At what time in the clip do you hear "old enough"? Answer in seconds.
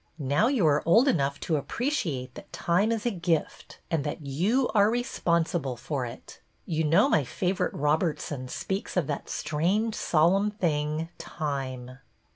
0.83-1.39